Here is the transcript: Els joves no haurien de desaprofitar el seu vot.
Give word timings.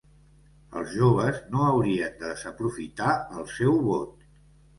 Els 0.79 0.95
joves 1.01 1.37
no 1.55 1.61
haurien 1.65 2.15
de 2.23 2.31
desaprofitar 2.33 3.11
el 3.43 3.47
seu 3.59 3.79
vot. 3.93 4.27